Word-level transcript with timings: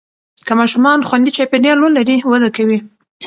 که 0.45 0.53
ماشومان 0.59 0.99
خوندي 1.07 1.31
چاپېریال 1.37 1.79
ولري، 1.81 2.17
وده 2.31 2.49
کوي. 2.55 2.79